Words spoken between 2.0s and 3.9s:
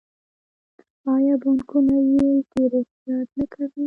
یې ډیر احتیاط نه کوي؟